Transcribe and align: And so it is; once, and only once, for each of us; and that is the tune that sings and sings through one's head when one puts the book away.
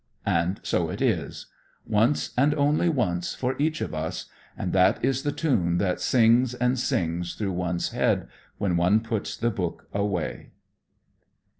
And 0.25 0.59
so 0.63 0.89
it 0.89 0.99
is; 0.99 1.45
once, 1.85 2.31
and 2.35 2.55
only 2.55 2.89
once, 2.89 3.35
for 3.35 3.55
each 3.59 3.81
of 3.81 3.93
us; 3.93 4.25
and 4.57 4.73
that 4.73 5.05
is 5.05 5.21
the 5.21 5.31
tune 5.31 5.77
that 5.77 6.01
sings 6.01 6.55
and 6.55 6.79
sings 6.79 7.35
through 7.35 7.51
one's 7.53 7.89
head 7.89 8.27
when 8.57 8.77
one 8.77 9.01
puts 9.01 9.37
the 9.37 9.51
book 9.51 9.85
away. 9.93 10.53